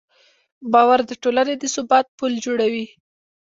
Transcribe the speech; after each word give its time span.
باور 0.71 0.99
د 1.09 1.11
ټولنې 1.23 1.55
د 1.57 1.63
ثبات 1.75 2.05
پل 2.17 2.31
جوړوي. 2.45 2.85